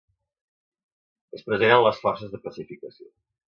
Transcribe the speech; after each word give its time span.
És 1.39 1.45
present 1.51 1.75
en 1.75 1.83
les 1.89 2.01
forces 2.07 2.35
de 2.35 2.43
pacificació. 2.49 3.09